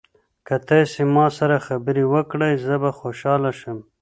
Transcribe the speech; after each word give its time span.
که 0.47 0.55
تاسي 0.67 1.01
ما 1.13 1.25
سره 1.37 1.57
خبرې 1.67 2.03
وکړئ 2.13 2.53
زه 2.65 2.75
به 2.81 2.91
خوشاله 2.99 3.51
شم. 3.59 3.77